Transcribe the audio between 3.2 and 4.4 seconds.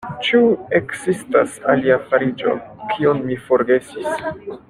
mi forgesis?